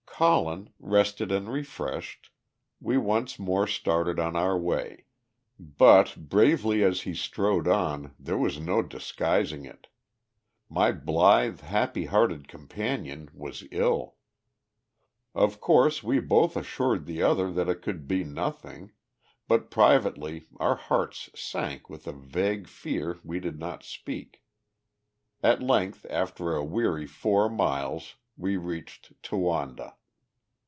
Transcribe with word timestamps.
Colin, 0.21 0.69
rested 0.79 1.31
and 1.31 1.49
refreshed, 1.51 2.29
we 2.79 2.95
once 2.95 3.39
more 3.39 3.65
started 3.65 4.19
on 4.19 4.35
our 4.35 4.55
way, 4.55 5.05
but, 5.59 6.15
bravely 6.29 6.83
as 6.83 7.01
he 7.01 7.13
strode 7.15 7.67
on, 7.67 8.13
there 8.19 8.37
was 8.37 8.59
no 8.59 8.83
disguising 8.83 9.65
it 9.65 9.87
my 10.69 10.91
blithe, 10.91 11.61
happy 11.61 12.05
hearted 12.05 12.47
companion 12.47 13.31
was 13.33 13.63
ill. 13.71 14.13
Of 15.33 15.59
course 15.59 16.03
we 16.03 16.19
both 16.19 16.55
assured 16.55 17.07
the 17.07 17.23
other 17.23 17.51
that 17.53 17.67
it 17.67 17.81
could 17.81 18.07
be 18.07 18.23
nothing, 18.23 18.91
but 19.47 19.71
privately 19.71 20.45
our 20.57 20.75
hearts 20.75 21.31
sank 21.33 21.89
with 21.89 22.05
a 22.05 22.11
vague 22.13 22.67
fear 22.67 23.17
we 23.23 23.39
did 23.39 23.57
not 23.57 23.81
speak. 23.81 24.43
At 25.41 25.63
length, 25.63 26.05
after 26.11 26.53
a 26.53 26.63
weary 26.63 27.07
four 27.07 27.49
miles, 27.49 28.17
we 28.37 28.55
reached 28.55 29.19
Towanda. 29.23 29.95